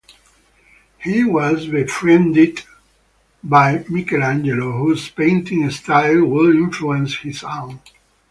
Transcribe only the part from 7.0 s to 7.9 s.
his own.